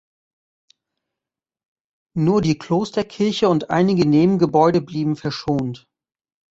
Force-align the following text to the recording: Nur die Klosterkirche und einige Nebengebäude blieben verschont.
Nur 2.17 2.41
die 2.41 2.57
Klosterkirche 2.57 3.47
und 3.49 3.69
einige 3.69 4.07
Nebengebäude 4.07 4.81
blieben 4.81 5.15
verschont. 5.15 5.87